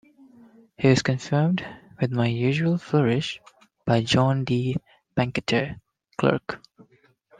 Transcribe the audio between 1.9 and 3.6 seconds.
"with my usual flourish"